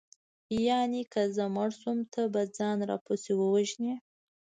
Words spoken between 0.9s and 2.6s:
که زه مړه شوم ته به